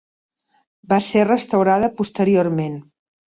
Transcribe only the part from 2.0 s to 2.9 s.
posteriorment.